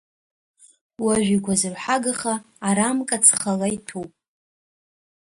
[1.03, 2.33] Уажә игәазырҳагаха
[2.67, 4.11] арамка цхала иҭәуп.